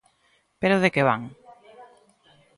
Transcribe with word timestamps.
¿Pero 0.61 0.81
de 0.83 0.89
que 0.93 1.03
van? 1.09 1.21